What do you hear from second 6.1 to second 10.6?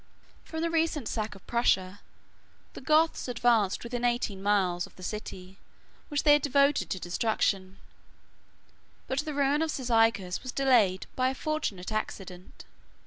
they had devoted to destruction; but the ruin of Cyzicus was